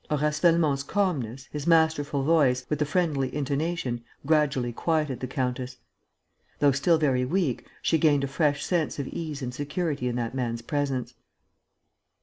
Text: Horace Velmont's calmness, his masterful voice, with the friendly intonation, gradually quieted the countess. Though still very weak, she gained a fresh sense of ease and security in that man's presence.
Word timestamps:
Horace 0.09 0.39
Velmont's 0.39 0.81
calmness, 0.81 1.47
his 1.51 1.67
masterful 1.67 2.23
voice, 2.23 2.65
with 2.71 2.79
the 2.79 2.87
friendly 2.87 3.31
intonation, 3.35 4.03
gradually 4.25 4.73
quieted 4.73 5.19
the 5.19 5.27
countess. 5.27 5.77
Though 6.57 6.71
still 6.71 6.97
very 6.97 7.23
weak, 7.23 7.67
she 7.83 7.99
gained 7.99 8.23
a 8.23 8.27
fresh 8.27 8.65
sense 8.65 8.97
of 8.97 9.07
ease 9.07 9.43
and 9.43 9.53
security 9.53 10.07
in 10.07 10.15
that 10.15 10.33
man's 10.33 10.63
presence. 10.63 11.13